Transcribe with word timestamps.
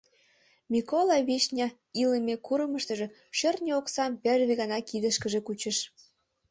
Микола 0.71 1.17
Вишня 1.27 1.67
илыме 2.01 2.35
курымыштыжо 2.45 3.07
шӧртньӧ 3.37 3.71
оксам 3.79 4.11
первый 4.23 4.55
гана 4.61 4.77
кидышкыже 4.89 5.39
кучыш. 5.43 5.77